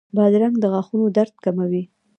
بادرنګ 0.15 0.55
د 0.59 0.65
غاښونو 0.71 1.05
درد 1.17 1.33
کموي. 1.43 1.83